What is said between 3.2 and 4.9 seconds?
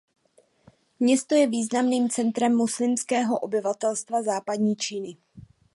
obyvatelstva západní